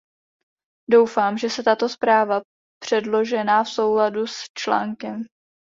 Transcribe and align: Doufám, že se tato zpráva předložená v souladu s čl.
Doufám, 0.91 1.37
že 1.37 1.49
se 1.49 1.63
tato 1.63 1.89
zpráva 1.89 2.41
předložená 2.79 3.63
v 3.63 3.69
souladu 3.69 4.27
s 4.27 4.43
čl. 4.57 4.71